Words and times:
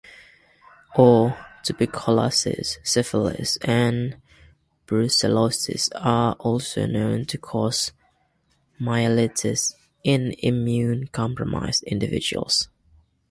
Or, 0.95 1.37
tuberculosis, 1.63 2.79
syphilis, 2.81 3.57
and 3.57 4.19
brucellosis 4.87 5.91
are 5.93 6.33
also 6.39 6.87
known 6.87 7.25
to 7.25 7.37
cause 7.37 7.91
myelitis 8.79 9.75
in 10.03 10.33
immune-compromised 10.39 11.83
individuals. 11.83 12.67